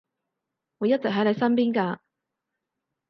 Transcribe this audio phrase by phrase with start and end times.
[0.79, 1.99] 會一直喺你身邊㗎